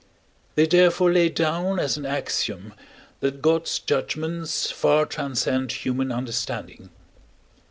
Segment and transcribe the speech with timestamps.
[0.55, 2.73] They therefore laid down as an axiom,
[3.19, 6.89] that God's judgments far transcend human understanding.